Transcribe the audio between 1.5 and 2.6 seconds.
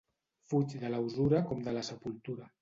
com de la sepultura.